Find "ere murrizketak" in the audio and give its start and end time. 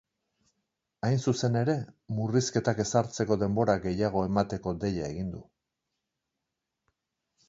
1.59-2.81